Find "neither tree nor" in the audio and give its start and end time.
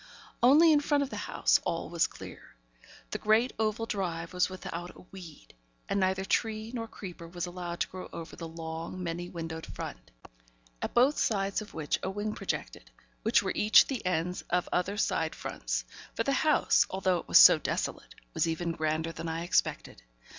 5.99-6.87